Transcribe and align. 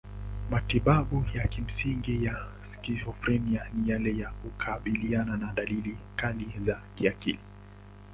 Matibabu 0.49 1.25
ya 1.33 1.47
kimsingi 1.47 2.25
ya 2.25 2.47
skizofrenia 2.65 3.69
ni 3.73 3.89
yale 3.89 4.17
ya 4.17 4.29
kukabiliana 4.31 5.37
na 5.37 5.53
dalili 5.53 5.97
kali 6.15 6.53
za 6.65 6.81
kiakili. 6.95 7.39